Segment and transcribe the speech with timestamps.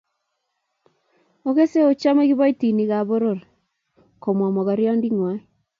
[1.49, 3.39] Ogese ochome kiboitinikan poror
[4.23, 5.39] komwa mogornonditngwai